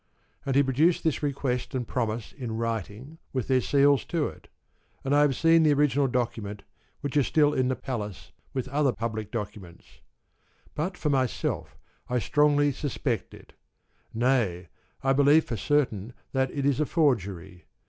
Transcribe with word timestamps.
And 0.47 0.55
he 0.55 0.63
produced 0.63 1.03
this 1.03 1.21
request 1.21 1.75
and 1.75 1.87
promise 1.87 2.31
in 2.33 2.57
writing 2.57 3.19
with 3.33 3.47
their 3.47 3.61
seals 3.61 4.03
to 4.05 4.25
it, 4.29 4.47
and 5.03 5.15
I 5.15 5.21
have 5.21 5.35
seen 5.35 5.61
the 5.61 5.73
original 5.75 6.07
document 6.07 6.63
which 7.01 7.15
is 7.15 7.27
still 7.27 7.53
in 7.53 7.67
the 7.67 7.75
Palace, 7.75 8.31
with 8.51 8.67
other 8.69 8.93
public 8.93 9.29
documents; 9.29 9.99
but 10.73 10.97
for 10.97 11.11
myself 11.11 11.77
I 12.09 12.17
strongly 12.17 12.71
suspect 12.71 13.35
it; 13.35 13.53
nay, 14.11 14.69
I 15.03 15.13
believe 15.13 15.45
for 15.45 15.55
certain 15.55 16.13
that 16.31 16.49
it 16.49 16.65
is 16.65 16.79
a 16.79 16.87
forgery. 16.87 17.67